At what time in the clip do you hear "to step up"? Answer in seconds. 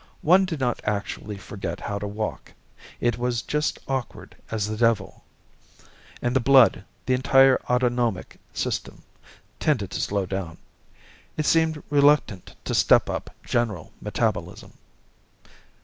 12.65-13.29